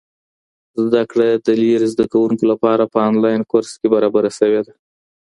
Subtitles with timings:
[0.83, 4.73] زده کړه د لېرې زده کوونکو لپاره په انلاين کورس کي برابره سوي ده.